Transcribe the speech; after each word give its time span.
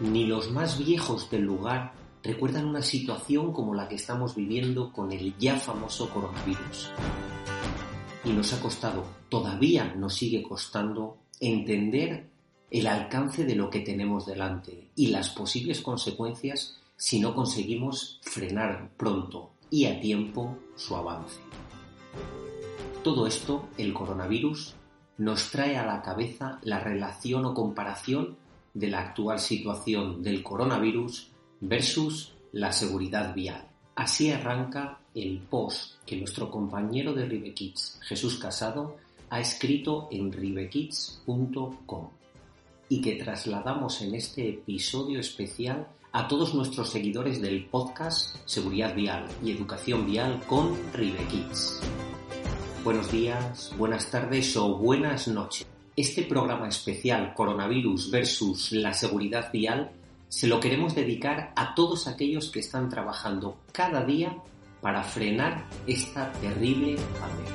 Ni 0.00 0.24
los 0.24 0.50
más 0.50 0.78
viejos 0.78 1.30
del 1.30 1.42
lugar 1.42 1.92
recuerdan 2.22 2.64
una 2.64 2.80
situación 2.80 3.52
como 3.52 3.74
la 3.74 3.86
que 3.86 3.96
estamos 3.96 4.34
viviendo 4.34 4.92
con 4.92 5.12
el 5.12 5.36
ya 5.38 5.56
famoso 5.56 6.08
coronavirus. 6.08 6.90
Y 8.24 8.30
nos 8.30 8.52
ha 8.54 8.60
costado, 8.60 9.04
todavía 9.28 9.94
nos 9.94 10.14
sigue 10.14 10.42
costando, 10.42 11.18
entender 11.38 12.30
el 12.70 12.86
alcance 12.86 13.44
de 13.44 13.54
lo 13.54 13.68
que 13.68 13.80
tenemos 13.80 14.24
delante 14.24 14.90
y 14.94 15.08
las 15.08 15.28
posibles 15.30 15.82
consecuencias 15.82 16.78
si 16.96 17.20
no 17.20 17.34
conseguimos 17.34 18.20
frenar 18.22 18.92
pronto 18.96 19.50
y 19.70 19.84
a 19.84 20.00
tiempo 20.00 20.56
su 20.76 20.96
avance. 20.96 21.40
Todo 23.04 23.26
esto, 23.26 23.68
el 23.76 23.92
coronavirus, 23.92 24.76
nos 25.18 25.50
trae 25.50 25.76
a 25.76 25.84
la 25.84 26.00
cabeza 26.00 26.58
la 26.62 26.80
relación 26.80 27.44
o 27.44 27.52
comparación 27.52 28.38
de 28.74 28.88
la 28.88 29.00
actual 29.00 29.38
situación 29.38 30.22
del 30.22 30.42
coronavirus 30.42 31.30
versus 31.60 32.32
la 32.52 32.72
seguridad 32.72 33.34
vial. 33.34 33.66
Así 33.94 34.30
arranca 34.30 35.00
el 35.14 35.38
post 35.38 36.02
que 36.06 36.16
nuestro 36.16 36.50
compañero 36.50 37.12
de 37.12 37.26
Ribekids, 37.26 38.00
Jesús 38.02 38.38
Casado, 38.38 38.96
ha 39.28 39.40
escrito 39.40 40.08
en 40.10 40.32
ribekids.com 40.32 42.08
y 42.88 43.00
que 43.00 43.16
trasladamos 43.16 44.02
en 44.02 44.14
este 44.14 44.48
episodio 44.48 45.20
especial 45.20 45.86
a 46.12 46.26
todos 46.26 46.54
nuestros 46.54 46.90
seguidores 46.90 47.40
del 47.40 47.66
podcast 47.66 48.36
Seguridad 48.44 48.94
Vial 48.94 49.26
y 49.44 49.52
Educación 49.52 50.06
Vial 50.06 50.40
con 50.46 50.76
Ribekids. 50.92 51.80
Buenos 52.82 53.12
días, 53.12 53.72
buenas 53.78 54.10
tardes 54.10 54.56
o 54.56 54.76
buenas 54.76 55.28
noches. 55.28 55.69
Este 56.00 56.22
programa 56.22 56.66
especial 56.66 57.34
Coronavirus 57.34 58.10
versus 58.10 58.72
la 58.72 58.94
seguridad 58.94 59.52
vial 59.52 59.90
se 60.30 60.46
lo 60.46 60.58
queremos 60.58 60.94
dedicar 60.94 61.52
a 61.54 61.74
todos 61.74 62.06
aquellos 62.06 62.48
que 62.48 62.60
están 62.60 62.88
trabajando 62.88 63.58
cada 63.70 64.02
día 64.02 64.34
para 64.80 65.02
frenar 65.02 65.66
esta 65.86 66.32
terrible 66.32 66.96
pandemia. 67.20 67.52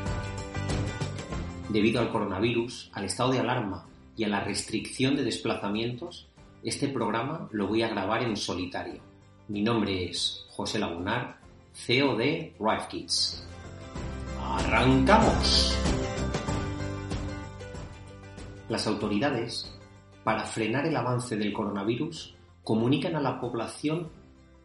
Debido 1.70 2.00
al 2.00 2.12
coronavirus, 2.12 2.92
al 2.94 3.06
estado 3.06 3.32
de 3.32 3.40
alarma 3.40 3.88
y 4.16 4.26
a 4.26 4.28
la 4.28 4.44
restricción 4.44 5.16
de 5.16 5.24
desplazamientos, 5.24 6.28
este 6.62 6.88
programa 6.88 7.50
lo 7.52 7.66
voy 7.66 7.82
a 7.82 7.90
grabar 7.90 8.22
en 8.22 8.38
solitario. 8.38 9.02
Mi 9.48 9.64
nombre 9.64 10.08
es 10.08 10.46
José 10.50 10.78
Lagunar, 10.78 11.40
CEO 11.74 12.16
de 12.16 12.54
Kids. 12.92 13.44
¡Arrancamos! 14.40 15.76
Las 18.70 18.88
autoridades, 18.88 19.72
para 20.24 20.44
frenar 20.44 20.86
el 20.88 20.96
avance 20.96 21.38
del 21.38 21.54
coronavirus, 21.54 22.36
comunican 22.64 23.16
a 23.16 23.22
la 23.22 23.40
población 23.40 24.10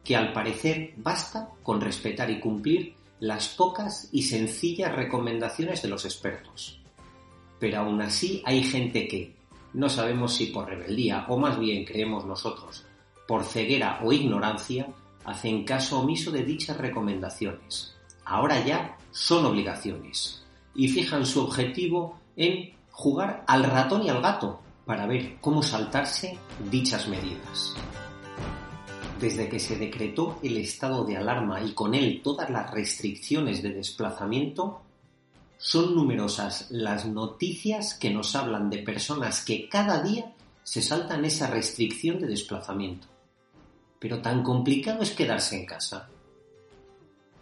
que 0.03 0.17
al 0.17 0.33
parecer 0.33 0.95
basta 0.97 1.51
con 1.63 1.81
respetar 1.81 2.31
y 2.31 2.41
cumplir 2.41 2.95
las 3.21 3.49
pocas 3.49 4.09
y 4.13 4.23
sencillas 4.23 4.95
recomendaciones 4.97 5.83
de 5.83 5.89
los 5.89 6.07
expertos. 6.07 6.81
Pero 7.59 7.81
aún 7.81 8.01
así 8.01 8.43
hay 8.47 8.63
gente 8.63 9.07
que, 9.07 9.37
no 9.75 9.89
sabemos 9.89 10.35
si 10.35 10.47
por 10.47 10.67
rebeldía 10.67 11.27
o 11.29 11.37
más 11.37 11.59
bien 11.59 11.85
creemos 11.85 12.25
nosotros, 12.25 12.87
por 13.29 13.45
ceguera 13.45 14.01
o 14.03 14.13
ignorancia, 14.13 14.89
hacen 15.25 15.65
caso 15.65 16.01
omiso 16.01 16.31
de 16.31 16.43
dichas 16.43 16.79
recomendaciones. 16.79 17.95
Ahora 18.25 18.65
ya 18.65 18.97
son 19.11 19.45
obligaciones 19.45 20.43
y 20.75 20.89
fijan 20.89 21.27
su 21.27 21.41
objetivo 21.41 22.19
en 22.37 22.73
jugar 23.01 23.45
al 23.47 23.65
ratón 23.65 24.03
y 24.03 24.11
al 24.11 24.21
gato 24.21 24.61
para 24.85 25.07
ver 25.07 25.39
cómo 25.41 25.63
saltarse 25.63 26.37
dichas 26.71 27.09
medidas. 27.09 27.75
Desde 29.19 29.49
que 29.49 29.59
se 29.59 29.77
decretó 29.77 30.39
el 30.43 30.59
estado 30.59 31.05
de 31.05 31.17
alarma 31.17 31.63
y 31.63 31.73
con 31.73 31.95
él 31.95 32.21
todas 32.23 32.51
las 32.51 32.71
restricciones 32.71 33.63
de 33.63 33.71
desplazamiento, 33.73 34.83
son 35.57 35.95
numerosas 35.95 36.67
las 36.71 37.07
noticias 37.07 37.95
que 37.95 38.11
nos 38.11 38.37
hablan 38.37 38.69
de 38.69 38.83
personas 38.83 39.47
que 39.47 39.67
cada 39.67 40.03
día 40.03 40.35
se 40.63 40.83
saltan 40.83 41.25
esa 41.25 41.47
restricción 41.47 42.21
de 42.21 42.27
desplazamiento. 42.27 43.07
Pero 43.99 44.21
tan 44.21 44.43
complicado 44.43 45.03
es 45.03 45.13
quedarse 45.13 45.59
en 45.59 45.65
casa. 45.65 46.11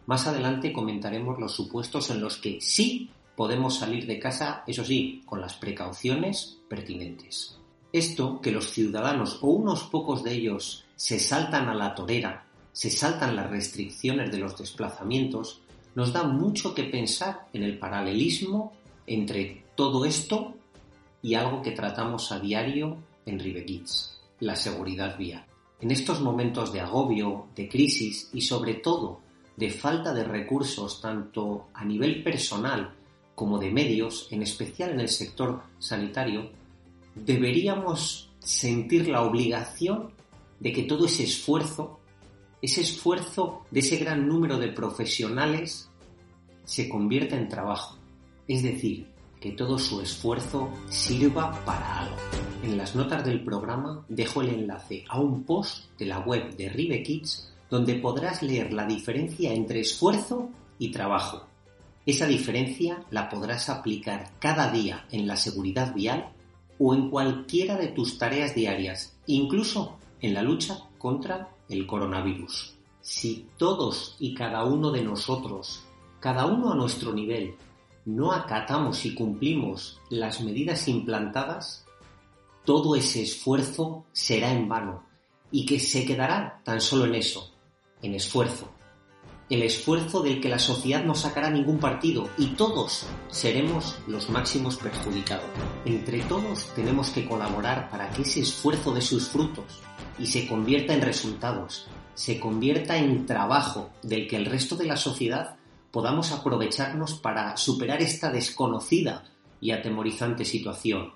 Más 0.07 0.25
adelante 0.29 0.73
comentaremos 0.73 1.41
los 1.41 1.53
supuestos 1.53 2.11
en 2.11 2.21
los 2.21 2.37
que 2.37 2.61
sí 2.61 3.11
podemos 3.39 3.77
salir 3.77 4.05
de 4.05 4.19
casa, 4.19 4.65
eso 4.67 4.85
sí, 4.85 5.23
con 5.25 5.41
las 5.41 5.55
precauciones 5.55 6.59
pertinentes. 6.69 7.57
Esto 7.93 8.41
que 8.41 8.51
los 8.51 8.73
ciudadanos 8.73 9.39
o 9.43 9.51
unos 9.51 9.85
pocos 9.85 10.25
de 10.25 10.33
ellos 10.33 10.85
se 10.97 11.21
saltan 11.21 11.69
a 11.69 11.75
la 11.77 11.95
torera, 11.95 12.49
se 12.73 12.91
saltan 12.91 13.37
las 13.37 13.49
restricciones 13.49 14.33
de 14.33 14.39
los 14.39 14.59
desplazamientos, 14.59 15.61
nos 15.95 16.13
da 16.13 16.25
mucho 16.25 16.75
que 16.75 16.83
pensar 16.83 17.47
en 17.53 17.63
el 17.63 17.79
paralelismo 17.79 18.73
entre 19.07 19.63
todo 19.77 20.05
esto 20.05 20.57
y 21.23 21.35
algo 21.35 21.63
que 21.63 21.71
tratamos 21.71 22.33
a 22.33 22.41
diario 22.41 22.97
en 23.25 23.39
Ribekids, 23.39 24.21
la 24.41 24.57
seguridad 24.57 25.17
vial. 25.17 25.47
En 25.81 25.93
estos 25.93 26.21
momentos 26.21 26.73
de 26.73 26.81
agobio, 26.81 27.47
de 27.55 27.69
crisis 27.69 28.31
y 28.33 28.41
sobre 28.41 28.75
todo 28.75 29.21
de 29.57 29.71
falta 29.71 30.13
de 30.13 30.25
recursos 30.25 31.01
tanto 31.01 31.69
a 31.73 31.85
nivel 31.85 32.25
personal 32.25 32.98
como 33.39 33.61
de 33.61 33.71
medios, 33.71 34.27
en 34.33 34.43
especial 34.43 34.91
en 34.91 34.99
el 34.99 35.09
sector 35.09 35.63
sanitario, 35.79 36.51
deberíamos 37.15 38.33
sentir 38.41 39.07
la 39.07 39.23
obligación 39.23 40.11
de 40.59 40.73
que 40.73 40.83
todo 40.83 41.07
ese 41.07 41.23
esfuerzo, 41.23 42.01
ese 42.61 42.81
esfuerzo 42.81 43.65
de 43.71 43.79
ese 43.79 43.97
gran 43.99 44.27
número 44.27 44.59
de 44.59 44.73
profesionales 44.73 45.89
se 46.65 46.89
convierta 46.89 47.37
en 47.37 47.49
trabajo. 47.49 47.97
Es 48.49 48.65
decir, 48.65 49.07
que 49.41 49.53
todo 49.53 49.79
su 49.79 50.01
esfuerzo 50.01 50.71
sirva 50.89 51.65
para 51.65 52.01
algo. 52.01 52.17
En 52.65 52.77
las 52.77 52.97
notas 52.97 53.25
del 53.25 53.45
programa 53.45 54.05
dejo 54.09 54.43
el 54.43 54.49
enlace 54.49 55.05
a 55.09 55.21
un 55.21 55.45
post 55.45 55.97
de 55.97 56.07
la 56.07 56.19
web 56.19 56.57
de 56.57 56.71
Rive 56.71 57.05
Kids 57.05 57.53
donde 57.71 57.95
podrás 57.95 58.43
leer 58.43 58.73
la 58.73 58.85
diferencia 58.85 59.53
entre 59.53 59.79
esfuerzo 59.79 60.51
y 60.81 60.91
trabajo. 60.91 61.48
Esa 62.09 62.27
diferencia 62.27 63.05
la 63.11 63.29
podrás 63.29 63.69
aplicar 63.69 64.31
cada 64.39 64.73
día 64.73 65.05
en 65.11 65.27
la 65.27 65.37
seguridad 65.37 65.95
vial 65.95 66.33
o 66.79 66.95
en 66.95 67.11
cualquiera 67.11 67.77
de 67.77 67.89
tus 67.89 68.17
tareas 68.17 68.55
diarias, 68.55 69.15
incluso 69.27 69.99
en 70.23 70.33
la 70.33 70.41
lucha 70.41 70.85
contra 70.97 71.55
el 71.69 71.87
coronavirus. 71.87 72.79
Si 73.03 73.47
todos 73.59 74.17
y 74.21 74.33
cada 74.33 74.65
uno 74.65 74.91
de 74.91 75.05
nosotros, 75.05 75.83
cada 76.19 76.47
uno 76.47 76.73
a 76.73 76.77
nuestro 76.77 77.13
nivel, 77.13 77.57
no 78.07 78.33
acatamos 78.33 79.05
y 79.05 79.15
cumplimos 79.15 80.01
las 80.09 80.41
medidas 80.41 80.89
implantadas, 80.89 81.85
todo 82.65 82.97
ese 82.97 83.21
esfuerzo 83.21 84.07
será 84.13 84.51
en 84.51 84.67
vano 84.67 85.05
y 85.51 85.67
que 85.67 85.79
se 85.79 86.07
quedará 86.07 86.63
tan 86.65 86.81
solo 86.81 87.05
en 87.05 87.17
eso, 87.17 87.53
en 88.01 88.15
esfuerzo. 88.15 88.78
El 89.51 89.63
esfuerzo 89.63 90.23
del 90.23 90.43
que 90.43 90.51
la 90.51 90.59
sociedad 90.59 91.05
no 91.05 91.15
sacará 91.15 91.49
ningún 91.49 91.79
partido 91.79 92.29
y 92.37 92.49
todos 92.49 93.07
seremos 93.31 93.97
los 94.07 94.29
máximos 94.29 94.77
perjudicados. 94.77 95.49
Entre 95.87 96.21
todos 96.21 96.69
tenemos 96.75 97.09
que 97.09 97.27
colaborar 97.27 97.89
para 97.89 98.11
que 98.11 98.23
ese 98.23 98.41
esfuerzo 98.41 98.93
dé 98.93 99.01
sus 99.01 99.29
frutos 99.29 99.81
y 100.19 100.27
se 100.27 100.47
convierta 100.47 100.93
en 100.93 101.01
resultados, 101.01 101.89
se 102.13 102.39
convierta 102.39 102.99
en 102.99 103.25
trabajo 103.25 103.89
del 104.03 104.29
que 104.29 104.37
el 104.37 104.45
resto 104.45 104.77
de 104.77 104.85
la 104.85 104.99
sociedad 104.99 105.57
podamos 105.91 106.31
aprovecharnos 106.33 107.15
para 107.15 107.57
superar 107.57 108.03
esta 108.03 108.31
desconocida 108.31 109.25
y 109.63 109.71
atemorizante 109.71 110.45
situación, 110.45 111.15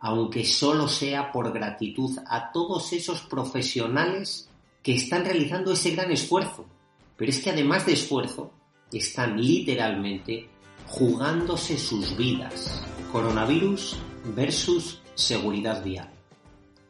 aunque 0.00 0.44
solo 0.44 0.88
sea 0.88 1.30
por 1.30 1.52
gratitud 1.52 2.18
a 2.26 2.50
todos 2.50 2.92
esos 2.92 3.20
profesionales 3.20 4.50
que 4.82 4.96
están 4.96 5.24
realizando 5.24 5.72
ese 5.72 5.92
gran 5.92 6.10
esfuerzo. 6.10 6.66
Pero 7.16 7.30
es 7.30 7.40
que 7.40 7.50
además 7.50 7.86
de 7.86 7.92
esfuerzo, 7.92 8.52
están 8.92 9.40
literalmente 9.40 10.48
jugándose 10.86 11.78
sus 11.78 12.16
vidas. 12.16 12.82
Coronavirus 13.12 13.96
versus 14.34 15.00
seguridad 15.14 15.82
vial. 15.82 16.10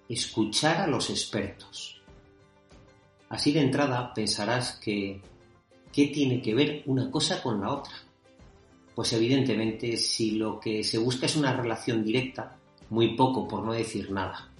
Escuchar 0.08 0.82
a 0.82 0.86
los 0.86 1.10
expertos. 1.10 2.00
Así 3.28 3.52
de 3.52 3.60
entrada 3.60 4.12
pensarás 4.14 4.78
que 4.82 5.20
¿qué 5.92 6.06
tiene 6.08 6.40
que 6.40 6.54
ver 6.54 6.82
una 6.86 7.10
cosa 7.10 7.42
con 7.42 7.60
la 7.60 7.72
otra? 7.72 7.94
Pues 8.94 9.12
evidentemente 9.12 9.96
si 9.96 10.32
lo 10.32 10.60
que 10.60 10.84
se 10.84 10.98
busca 10.98 11.26
es 11.26 11.36
una 11.36 11.52
relación 11.52 12.04
directa, 12.04 12.56
muy 12.90 13.16
poco 13.16 13.48
por 13.48 13.64
no 13.64 13.72
decir 13.72 14.10
nada. 14.10 14.50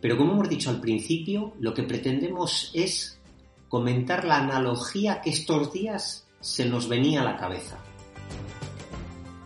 Pero 0.00 0.16
como 0.16 0.32
hemos 0.32 0.48
dicho 0.48 0.70
al 0.70 0.80
principio, 0.80 1.54
lo 1.60 1.72
que 1.72 1.82
pretendemos 1.82 2.70
es 2.74 3.20
comentar 3.76 4.24
la 4.24 4.38
analogía 4.38 5.20
que 5.20 5.28
estos 5.28 5.70
días 5.70 6.26
se 6.40 6.64
nos 6.64 6.88
venía 6.88 7.20
a 7.20 7.24
la 7.24 7.36
cabeza. 7.36 7.76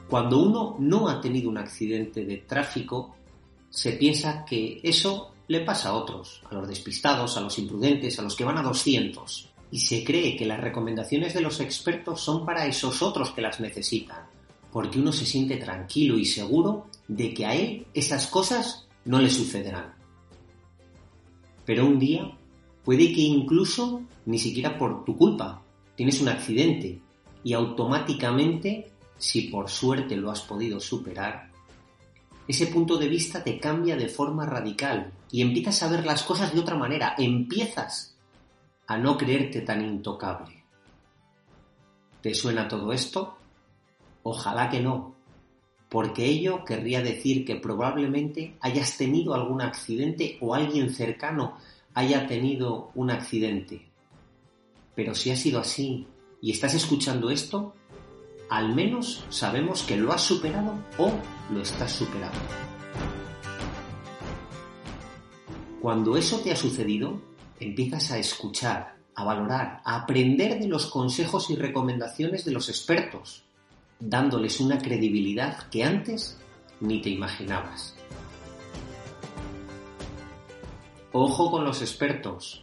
Cuando 0.09 0.38
uno 0.38 0.77
no 0.79 1.09
ha 1.09 1.21
tenido 1.21 1.50
un 1.50 1.59
accidente 1.59 2.25
de 2.25 2.37
tráfico, 2.37 3.17
se 3.71 3.94
piensa 3.94 4.44
que 4.44 4.79
eso 4.85 5.32
le 5.49 5.62
pasa 5.62 5.88
a 5.88 5.94
otros, 5.94 6.44
a 6.49 6.55
los 6.55 6.69
despistados, 6.69 7.37
a 7.37 7.41
los 7.41 7.59
imprudentes, 7.59 8.21
a 8.21 8.23
los 8.23 8.37
que 8.37 8.44
van 8.44 8.59
a 8.59 8.62
200. 8.62 9.50
Y 9.73 9.81
se 9.81 10.05
cree 10.05 10.37
que 10.37 10.47
las 10.47 10.61
recomendaciones 10.61 11.35
de 11.35 11.41
los 11.41 11.59
expertos 11.59 12.21
son 12.21 12.47
para 12.47 12.67
esos 12.67 13.03
otros 13.03 13.32
que 13.32 13.43
las 13.43 13.59
necesitan, 13.59 14.27
porque 14.71 15.00
uno 15.00 15.11
se 15.11 15.27
siente 15.27 15.56
tranquilo 15.56 16.17
y 16.17 16.25
seguro 16.25 16.87
de 17.09 17.35
que 17.35 17.47
a 17.47 17.56
él 17.56 17.85
esas 17.94 18.29
cosas 18.29 18.87
no 19.05 19.19
le 19.19 19.29
sucederán. 19.29 19.93
Pero 21.67 21.85
un 21.85 21.99
día 21.99 22.31
puede 22.90 23.12
que 23.12 23.20
incluso 23.20 24.02
ni 24.26 24.37
siquiera 24.37 24.76
por 24.76 25.04
tu 25.04 25.16
culpa 25.16 25.62
tienes 25.94 26.20
un 26.20 26.28
accidente 26.28 27.00
y 27.44 27.52
automáticamente, 27.52 28.90
si 29.16 29.42
por 29.42 29.70
suerte 29.70 30.16
lo 30.16 30.28
has 30.28 30.40
podido 30.40 30.81
superar, 30.81 31.52
ese 32.48 32.66
punto 32.66 32.96
de 32.96 33.06
vista 33.06 33.44
te 33.44 33.60
cambia 33.60 33.94
de 33.94 34.08
forma 34.08 34.44
radical 34.44 35.12
y 35.31 35.40
empiezas 35.40 35.81
a 35.84 35.88
ver 35.88 36.04
las 36.04 36.25
cosas 36.25 36.52
de 36.52 36.58
otra 36.58 36.75
manera, 36.75 37.14
empiezas 37.16 38.16
a 38.88 38.98
no 38.98 39.16
creerte 39.16 39.60
tan 39.60 39.84
intocable. 39.84 40.64
¿Te 42.20 42.34
suena 42.34 42.66
todo 42.66 42.93
esto? 42.93 43.36
Ojalá 44.25 44.69
que 44.69 44.81
no, 44.81 45.14
porque 45.88 46.25
ello 46.25 46.64
querría 46.64 47.02
decir 47.02 47.44
que 47.44 47.54
probablemente 47.54 48.56
hayas 48.60 48.96
tenido 48.96 49.32
algún 49.34 49.62
accidente 49.62 50.38
o 50.40 50.56
alguien 50.56 50.93
cercano 50.93 51.56
haya 51.94 52.26
tenido 52.26 52.90
un 52.94 53.10
accidente. 53.10 53.90
Pero 54.94 55.14
si 55.14 55.31
ha 55.31 55.37
sido 55.37 55.60
así 55.60 56.06
y 56.40 56.50
estás 56.50 56.75
escuchando 56.75 57.31
esto, 57.31 57.75
al 58.48 58.75
menos 58.75 59.25
sabemos 59.31 59.82
que 59.82 59.96
lo 59.96 60.12
has 60.12 60.22
superado 60.22 60.75
o 60.98 61.12
lo 61.52 61.60
estás 61.60 61.92
superando. 61.92 62.38
Cuando 65.81 66.16
eso 66.16 66.40
te 66.40 66.52
ha 66.52 66.56
sucedido, 66.56 67.20
empiezas 67.58 68.10
a 68.10 68.19
escuchar, 68.19 68.96
a 69.14 69.25
valorar, 69.25 69.81
a 69.84 69.96
aprender 70.02 70.58
de 70.58 70.69
los 70.69 70.86
consejos 70.86 71.48
y 71.50 71.56
recomendaciones 71.56 72.44
de 72.44 72.52
los 72.52 72.69
expertos, 72.69 73.44
dándoles 73.98 74.60
una 74.60 74.78
credibilidad 74.78 75.69
que 75.70 75.84
antes 75.84 76.38
ni 76.81 77.00
te 77.00 77.10
imaginabas. 77.10 77.94
Ojo 81.12 81.50
con 81.50 81.64
los 81.64 81.80
expertos. 81.82 82.62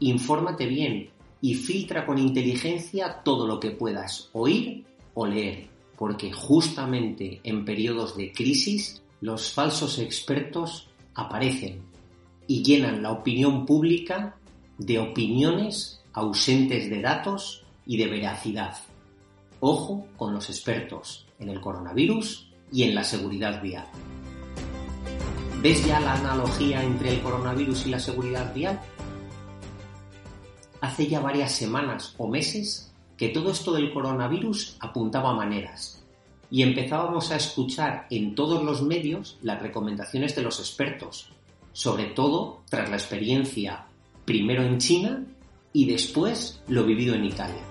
Infórmate 0.00 0.66
bien 0.66 1.08
y 1.40 1.54
filtra 1.54 2.04
con 2.04 2.18
inteligencia 2.18 3.22
todo 3.24 3.46
lo 3.46 3.58
que 3.58 3.70
puedas 3.70 4.28
oír 4.32 4.84
o 5.14 5.26
leer, 5.26 5.68
porque 5.96 6.30
justamente 6.30 7.40
en 7.44 7.64
periodos 7.64 8.14
de 8.14 8.30
crisis 8.32 9.02
los 9.22 9.52
falsos 9.52 9.98
expertos 9.98 10.88
aparecen 11.14 11.82
y 12.46 12.62
llenan 12.62 13.02
la 13.02 13.12
opinión 13.12 13.64
pública 13.64 14.36
de 14.76 14.98
opiniones 14.98 16.04
ausentes 16.12 16.90
de 16.90 17.00
datos 17.00 17.64
y 17.86 17.96
de 17.96 18.06
veracidad. 18.06 18.76
Ojo 19.60 20.06
con 20.18 20.34
los 20.34 20.50
expertos 20.50 21.26
en 21.38 21.48
el 21.48 21.60
coronavirus 21.60 22.50
y 22.70 22.82
en 22.82 22.94
la 22.94 23.02
seguridad 23.02 23.62
vial. 23.62 23.86
¿Ves 25.60 25.84
ya 25.84 25.98
la 25.98 26.14
analogía 26.14 26.84
entre 26.84 27.14
el 27.14 27.20
coronavirus 27.20 27.86
y 27.86 27.90
la 27.90 27.98
seguridad 27.98 28.54
vial? 28.54 28.80
Hace 30.80 31.08
ya 31.08 31.18
varias 31.18 31.50
semanas 31.50 32.14
o 32.16 32.28
meses 32.28 32.92
que 33.16 33.30
todo 33.30 33.50
esto 33.50 33.72
del 33.72 33.92
coronavirus 33.92 34.76
apuntaba 34.78 35.30
a 35.30 35.34
maneras 35.34 36.04
y 36.48 36.62
empezábamos 36.62 37.32
a 37.32 37.36
escuchar 37.36 38.06
en 38.08 38.36
todos 38.36 38.62
los 38.62 38.82
medios 38.82 39.36
las 39.42 39.60
recomendaciones 39.60 40.36
de 40.36 40.42
los 40.42 40.60
expertos, 40.60 41.32
sobre 41.72 42.04
todo 42.04 42.60
tras 42.70 42.88
la 42.88 42.96
experiencia 42.96 43.84
primero 44.24 44.62
en 44.62 44.78
China 44.78 45.24
y 45.72 45.90
después 45.90 46.62
lo 46.68 46.84
vivido 46.84 47.16
en 47.16 47.24
Italia. 47.24 47.64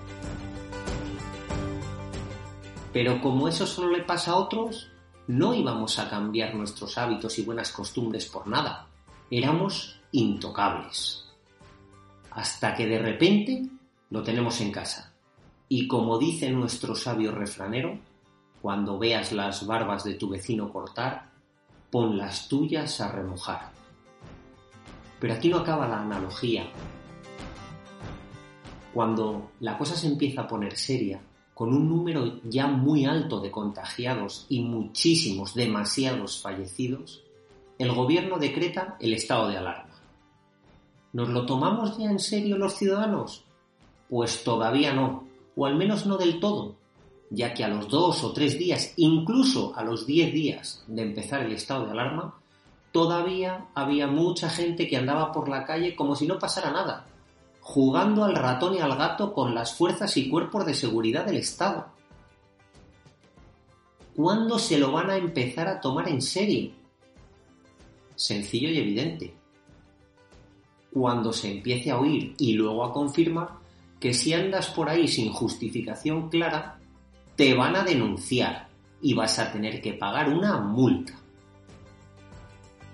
Pero 2.92 3.22
como 3.22 3.48
eso 3.48 3.66
solo 3.66 3.96
le 3.96 4.02
pasa 4.02 4.32
a 4.32 4.36
otros, 4.36 4.90
no 5.28 5.54
íbamos 5.54 5.98
a 5.98 6.08
cambiar 6.08 6.54
nuestros 6.54 6.96
hábitos 6.96 7.38
y 7.38 7.42
buenas 7.42 7.70
costumbres 7.70 8.26
por 8.26 8.46
nada. 8.46 8.86
Éramos 9.30 10.00
intocables. 10.10 11.26
Hasta 12.30 12.74
que 12.74 12.86
de 12.86 12.98
repente 12.98 13.66
lo 14.08 14.22
tenemos 14.22 14.60
en 14.62 14.72
casa. 14.72 15.12
Y 15.68 15.86
como 15.86 16.18
dice 16.18 16.50
nuestro 16.50 16.94
sabio 16.94 17.30
refranero, 17.30 17.98
cuando 18.62 18.98
veas 18.98 19.32
las 19.32 19.66
barbas 19.66 20.02
de 20.04 20.14
tu 20.14 20.30
vecino 20.30 20.72
cortar, 20.72 21.30
pon 21.90 22.16
las 22.16 22.48
tuyas 22.48 22.98
a 23.02 23.12
remojar. 23.12 23.70
Pero 25.20 25.34
aquí 25.34 25.50
no 25.50 25.58
acaba 25.58 25.86
la 25.86 26.00
analogía. 26.00 26.66
Cuando 28.94 29.50
la 29.60 29.76
cosa 29.76 29.94
se 29.94 30.06
empieza 30.06 30.42
a 30.42 30.48
poner 30.48 30.74
seria, 30.74 31.20
con 31.58 31.74
un 31.74 31.88
número 31.88 32.38
ya 32.44 32.68
muy 32.68 33.04
alto 33.04 33.40
de 33.40 33.50
contagiados 33.50 34.46
y 34.48 34.60
muchísimos, 34.60 35.54
demasiados 35.54 36.40
fallecidos, 36.40 37.24
el 37.80 37.92
gobierno 37.92 38.38
decreta 38.38 38.96
el 39.00 39.12
estado 39.12 39.48
de 39.48 39.56
alarma. 39.56 39.96
¿Nos 41.12 41.28
lo 41.30 41.46
tomamos 41.46 41.98
ya 41.98 42.12
en 42.12 42.20
serio 42.20 42.56
los 42.58 42.74
ciudadanos? 42.74 43.42
Pues 44.08 44.44
todavía 44.44 44.94
no, 44.94 45.24
o 45.56 45.66
al 45.66 45.74
menos 45.74 46.06
no 46.06 46.16
del 46.16 46.38
todo, 46.38 46.76
ya 47.28 47.52
que 47.54 47.64
a 47.64 47.68
los 47.68 47.88
dos 47.88 48.22
o 48.22 48.32
tres 48.32 48.56
días, 48.56 48.92
incluso 48.94 49.72
a 49.74 49.82
los 49.82 50.06
diez 50.06 50.32
días 50.32 50.84
de 50.86 51.02
empezar 51.02 51.42
el 51.42 51.50
estado 51.50 51.86
de 51.86 51.90
alarma, 51.90 52.38
todavía 52.92 53.66
había 53.74 54.06
mucha 54.06 54.48
gente 54.48 54.86
que 54.86 54.96
andaba 54.96 55.32
por 55.32 55.48
la 55.48 55.64
calle 55.64 55.96
como 55.96 56.14
si 56.14 56.24
no 56.24 56.38
pasara 56.38 56.70
nada, 56.70 57.08
jugando 57.68 58.24
al 58.24 58.34
ratón 58.34 58.76
y 58.76 58.78
al 58.78 58.96
gato 58.96 59.34
con 59.34 59.54
las 59.54 59.74
fuerzas 59.74 60.16
y 60.16 60.30
cuerpos 60.30 60.64
de 60.64 60.72
seguridad 60.72 61.26
del 61.26 61.36
Estado. 61.36 61.88
¿Cuándo 64.16 64.58
se 64.58 64.78
lo 64.78 64.90
van 64.90 65.10
a 65.10 65.18
empezar 65.18 65.68
a 65.68 65.78
tomar 65.78 66.08
en 66.08 66.22
serio? 66.22 66.70
Sencillo 68.16 68.70
y 68.70 68.78
evidente. 68.78 69.34
Cuando 70.94 71.30
se 71.30 71.52
empiece 71.52 71.90
a 71.90 72.00
oír 72.00 72.34
y 72.38 72.54
luego 72.54 72.86
a 72.86 72.92
confirmar 72.94 73.50
que 74.00 74.14
si 74.14 74.32
andas 74.32 74.68
por 74.68 74.88
ahí 74.88 75.06
sin 75.06 75.30
justificación 75.30 76.30
clara, 76.30 76.78
te 77.36 77.52
van 77.52 77.76
a 77.76 77.84
denunciar 77.84 78.68
y 79.02 79.12
vas 79.12 79.38
a 79.38 79.52
tener 79.52 79.82
que 79.82 79.92
pagar 79.92 80.30
una 80.30 80.56
multa. 80.58 81.12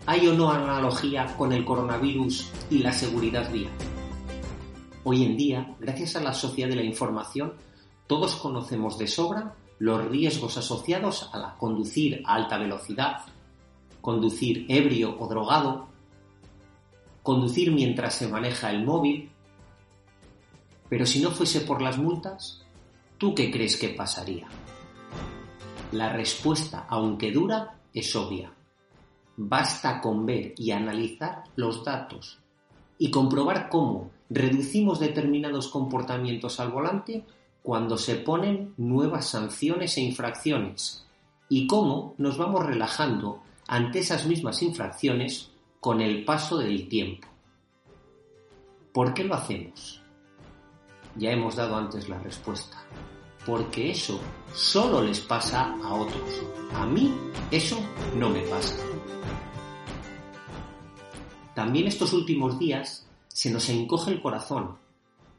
¿Hay 0.07 0.27
o 0.27 0.35
no 0.35 0.51
analogía 0.51 1.33
con 1.37 1.53
el 1.53 1.65
coronavirus 1.65 2.51
y 2.71 2.79
la 2.79 2.93
seguridad 2.93 3.49
vial? 3.53 3.71
Hoy 5.07 5.23
en 5.23 5.37
día, 5.37 5.77
gracias 5.79 6.17
a 6.17 6.21
la 6.21 6.33
sociedad 6.33 6.71
de 6.71 6.77
la 6.77 6.83
información, 6.83 7.53
todos 8.07 8.37
conocemos 8.37 8.97
de 8.97 9.07
sobra 9.07 9.55
los 9.79 10.03
riesgos 10.07 10.57
asociados 10.57 11.29
a 11.35 11.57
conducir 11.59 12.23
a 12.25 12.37
alta 12.37 12.57
velocidad, 12.57 13.19
conducir 14.01 14.65
ebrio 14.67 15.15
o 15.21 15.29
drogado, 15.29 15.89
conducir 17.23 17.71
mientras 17.71 18.15
se 18.15 18.29
maneja 18.29 18.71
el 18.71 18.83
móvil. 18.87 19.31
Pero 20.89 21.05
si 21.05 21.21
no 21.21 21.31
fuese 21.31 21.61
por 21.61 21.83
las 21.83 21.99
multas, 21.99 22.65
¿tú 23.19 23.35
qué 23.35 23.51
crees 23.51 23.77
que 23.77 23.91
pasaría? 23.91 24.47
La 25.93 26.15
respuesta, 26.15 26.87
aunque 26.89 27.31
dura, 27.31 27.79
es 27.93 28.17
obvia. 28.17 28.55
Basta 29.37 30.01
con 30.01 30.25
ver 30.25 30.55
y 30.57 30.71
analizar 30.71 31.45
los 31.57 31.85
datos 31.85 32.44
y 32.99 33.11
comprobar 33.11 33.69
cómo 33.69 34.11
reducimos 34.31 35.01
determinados 35.01 35.69
comportamientos 35.69 36.61
al 36.61 36.71
volante 36.71 37.25
cuando 37.63 37.97
se 37.97 38.17
ponen 38.17 38.75
nuevas 38.77 39.27
sanciones 39.27 39.97
e 39.97 40.03
infracciones 40.03 41.07
y 41.49 41.67
cómo 41.67 42.15
nos 42.19 42.37
vamos 42.37 42.65
relajando 42.65 43.43
ante 43.67 44.01
esas 44.01 44.27
mismas 44.27 44.63
infracciones 44.63 45.51
con 45.81 46.01
el 46.01 46.25
paso 46.25 46.59
del 46.59 46.89
tiempo. 46.89 47.29
¿Por 48.93 49.13
qué 49.13 49.25
lo 49.25 49.35
hacemos? 49.35 50.03
Ya 51.17 51.31
hemos 51.31 51.57
dado 51.57 51.77
antes 51.77 52.09
la 52.09 52.19
respuesta. 52.19 52.77
Porque 53.47 53.91
eso 53.91 54.19
solo 54.55 55.03
les 55.03 55.21
pasa 55.21 55.75
a 55.85 55.95
otros. 55.95 56.43
A 56.75 56.87
mí 56.87 57.15
eso 57.51 57.79
no 58.17 58.31
me 58.31 58.41
pasa. 58.43 58.77
También 61.55 61.87
estos 61.87 62.13
últimos 62.13 62.59
días 62.59 63.07
se 63.29 63.51
nos 63.51 63.69
encoge 63.69 64.11
el 64.11 64.21
corazón, 64.21 64.77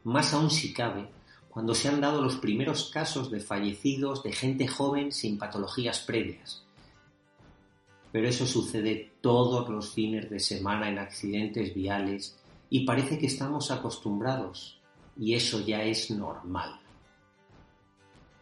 más 0.04 0.32
aún 0.32 0.50
si 0.50 0.72
cabe, 0.72 1.08
cuando 1.50 1.74
se 1.74 1.88
han 1.88 2.00
dado 2.00 2.22
los 2.22 2.36
primeros 2.36 2.90
casos 2.90 3.30
de 3.30 3.40
fallecidos 3.40 4.22
de 4.22 4.32
gente 4.32 4.66
joven 4.66 5.12
sin 5.12 5.38
patologías 5.38 6.00
previas. 6.00 6.62
Pero 8.12 8.28
eso 8.28 8.46
sucede 8.46 9.12
todos 9.20 9.68
los 9.68 9.90
fines 9.90 10.30
de 10.30 10.40
semana 10.40 10.88
en 10.88 10.98
accidentes 10.98 11.74
viales 11.74 12.38
y 12.70 12.84
parece 12.84 13.18
que 13.18 13.26
estamos 13.26 13.70
acostumbrados 13.70 14.80
y 15.18 15.34
eso 15.34 15.60
ya 15.60 15.82
es 15.82 16.10
normal. 16.10 16.80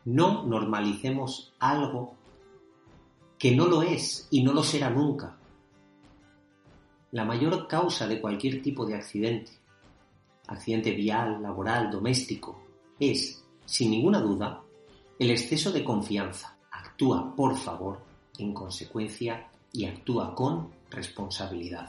No 0.05 0.45
normalicemos 0.45 1.53
algo 1.59 2.15
que 3.39 3.55
no 3.55 3.67
lo 3.67 3.83
es 3.83 4.29
y 4.31 4.43
no 4.43 4.53
lo 4.53 4.63
será 4.63 4.91
nunca. 4.91 5.37
La 7.15 7.25
mayor 7.25 7.69
causa 7.69 8.09
de 8.09 8.21
cualquier 8.21 8.61
tipo 8.61 8.85
de 8.85 8.97
accidente, 8.97 9.53
accidente 10.49 10.91
vial, 10.91 11.41
laboral, 11.41 11.89
doméstico, 11.89 12.61
es, 12.99 13.41
sin 13.65 13.93
ninguna 13.93 14.21
duda, 14.21 14.61
el 15.21 15.31
exceso 15.31 15.71
de 15.71 15.85
confianza. 15.85 16.59
Actúa, 16.73 17.33
por 17.37 17.57
favor, 17.57 18.01
en 18.37 18.53
consecuencia 18.53 19.49
y 19.73 19.85
actúa 19.85 20.35
con 20.35 20.73
responsabilidad. 20.91 21.89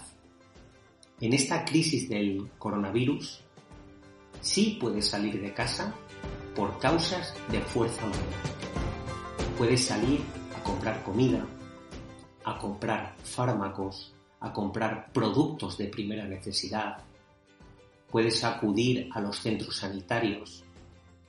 En 1.20 1.34
esta 1.34 1.66
crisis 1.66 2.08
del 2.08 2.48
coronavirus, 2.60 3.42
sí 4.42 4.78
puedes 4.80 5.08
salir 5.08 5.42
de 5.42 5.56
casa 5.56 5.92
por 6.56 6.78
causas 6.78 7.34
de 7.50 7.62
fuerza 7.62 8.06
mayor. 8.06 8.24
Puedes 9.58 9.86
salir 9.86 10.22
a 10.56 10.62
comprar 10.62 11.04
comida, 11.04 11.44
a 12.44 12.60
comprar 12.60 13.16
fármacos, 13.24 14.15
a 14.46 14.54
comprar 14.54 15.12
productos 15.12 15.76
de 15.76 15.88
primera 15.88 16.24
necesidad. 16.28 16.98
Puedes 18.12 18.44
acudir 18.44 19.10
a 19.12 19.20
los 19.20 19.40
centros 19.40 19.78
sanitarios. 19.78 20.64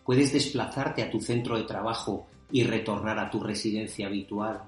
Puedes 0.04 0.34
desplazarte 0.34 1.02
a 1.02 1.10
tu 1.10 1.18
centro 1.18 1.56
de 1.56 1.64
trabajo 1.64 2.26
y 2.52 2.64
retornar 2.64 3.18
a 3.18 3.30
tu 3.30 3.40
residencia 3.40 4.06
habitual. 4.06 4.64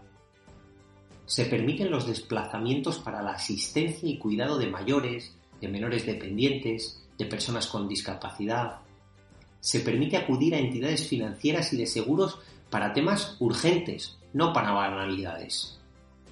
Se 1.26 1.44
permiten 1.44 1.90
los 1.90 2.06
desplazamientos 2.06 2.98
para 2.98 3.22
la 3.22 3.32
asistencia 3.32 4.08
y 4.08 4.16
cuidado 4.16 4.56
de 4.56 4.70
mayores, 4.70 5.36
de 5.60 5.68
menores 5.68 6.06
dependientes, 6.06 7.04
de 7.18 7.26
personas 7.26 7.66
con 7.66 7.86
discapacidad. 7.86 8.78
Se 9.60 9.80
permite 9.80 10.16
acudir 10.16 10.54
a 10.54 10.58
entidades 10.58 11.06
financieras 11.06 11.74
y 11.74 11.76
de 11.76 11.86
seguros 11.86 12.38
para 12.70 12.94
temas 12.94 13.36
urgentes, 13.40 14.16
no 14.32 14.54
para 14.54 14.72
banalidades. 14.72 15.78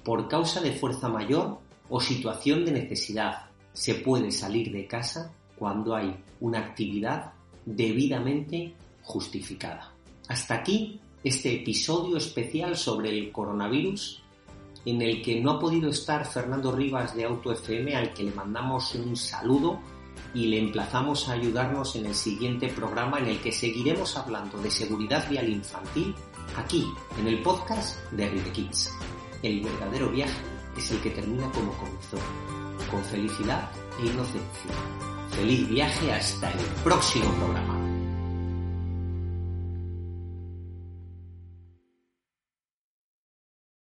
Por 0.03 0.27
causa 0.27 0.61
de 0.61 0.71
fuerza 0.71 1.09
mayor 1.09 1.66
o 1.89 1.99
situación 1.99 2.65
de 2.65 2.71
necesidad, 2.71 3.47
se 3.73 3.95
puede 3.95 4.31
salir 4.31 4.71
de 4.71 4.87
casa 4.87 5.33
cuando 5.57 5.95
hay 5.95 6.15
una 6.39 6.59
actividad 6.59 7.33
debidamente 7.65 8.73
justificada. 9.03 9.93
Hasta 10.27 10.55
aquí 10.55 10.99
este 11.23 11.55
episodio 11.55 12.17
especial 12.17 12.75
sobre 12.75 13.09
el 13.09 13.31
coronavirus 13.31 14.23
en 14.85 15.01
el 15.01 15.21
que 15.21 15.41
no 15.41 15.51
ha 15.51 15.59
podido 15.59 15.89
estar 15.89 16.25
Fernando 16.25 16.71
Rivas 16.71 17.15
de 17.15 17.25
Auto 17.25 17.51
FM 17.51 17.95
al 17.95 18.13
que 18.13 18.23
le 18.23 18.31
mandamos 18.31 18.95
un 18.95 19.15
saludo 19.15 19.79
y 20.33 20.47
le 20.47 20.59
emplazamos 20.59 21.27
a 21.27 21.33
ayudarnos 21.33 21.95
en 21.95 22.05
el 22.05 22.15
siguiente 22.15 22.69
programa 22.69 23.19
en 23.19 23.27
el 23.27 23.39
que 23.39 23.51
seguiremos 23.51 24.17
hablando 24.17 24.57
de 24.59 24.71
seguridad 24.71 25.29
vial 25.29 25.49
infantil 25.49 26.15
aquí 26.55 26.85
en 27.19 27.27
el 27.27 27.41
podcast 27.41 27.99
de 28.11 28.29
Ride 28.29 28.51
Kids. 28.51 28.91
El 29.43 29.61
verdadero 29.61 30.09
viaje 30.09 30.56
es 30.77 30.91
el 30.91 31.01
que 31.01 31.09
termina 31.09 31.49
como 31.51 31.71
comenzó, 31.73 32.17
con 32.91 33.03
felicidad 33.05 33.69
e 33.99 34.05
inocencia. 34.05 34.71
Feliz 35.31 35.67
viaje 35.69 36.11
hasta 36.11 36.51
el 36.51 36.59
próximo 36.83 37.31
programa. 37.33 37.76